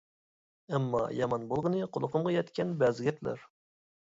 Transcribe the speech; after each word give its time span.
ئەمما 0.71 1.01
يامان 1.17 1.45
بولغىنى 1.51 1.83
قۇلىقىمغا 1.99 2.35
يەتكەن 2.37 2.73
بەزى 2.81 3.07
گەپلەر. 3.11 3.47